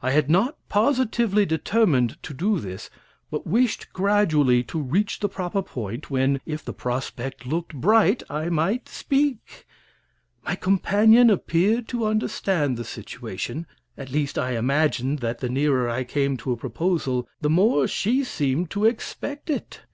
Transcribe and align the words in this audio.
I 0.00 0.12
had 0.12 0.30
not 0.30 0.56
positively 0.70 1.44
determined 1.44 2.16
to 2.22 2.32
do 2.32 2.58
this, 2.58 2.88
but 3.30 3.46
wished 3.46 3.92
gradually 3.92 4.62
to 4.62 4.80
reach 4.80 5.20
the 5.20 5.28
proper 5.28 5.60
point, 5.60 6.08
when, 6.10 6.40
if 6.46 6.64
the 6.64 6.72
prospect 6.72 7.44
looked 7.44 7.74
bright, 7.74 8.22
I 8.30 8.48
might 8.48 8.88
speak. 8.88 9.66
My 10.42 10.54
companion 10.54 11.28
appeared 11.28 11.86
to 11.88 12.06
understand 12.06 12.78
the 12.78 12.84
situation 12.84 13.66
at 13.98 14.10
least, 14.10 14.38
I 14.38 14.52
imagined 14.52 15.18
that 15.18 15.40
the 15.40 15.50
nearer 15.50 15.86
I 15.86 16.04
came 16.04 16.38
to 16.38 16.52
a 16.52 16.56
proposal 16.56 17.28
the 17.42 17.50
more 17.50 17.86
she 17.86 18.24
seemed 18.24 18.70
to 18.70 18.86
expect 18.86 19.50
it. 19.50 19.82